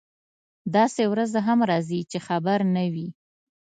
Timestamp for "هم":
1.47-1.59